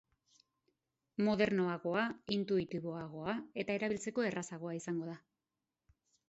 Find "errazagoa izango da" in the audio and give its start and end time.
4.31-5.21